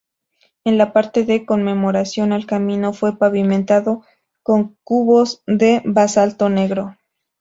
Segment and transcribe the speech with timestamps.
[0.65, 4.03] En la parte de conmemoración, el camino fue pavimentado
[4.41, 6.97] con cubos de basalto negro.